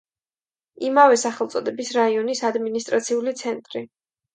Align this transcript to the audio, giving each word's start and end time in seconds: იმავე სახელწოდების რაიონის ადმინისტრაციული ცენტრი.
იმავე 0.89 1.19
სახელწოდების 1.25 1.95
რაიონის 2.01 2.45
ადმინისტრაციული 2.53 3.41
ცენტრი. 3.47 3.89